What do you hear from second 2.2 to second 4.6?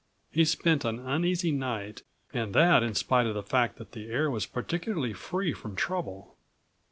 and that in spite of the fact that the air was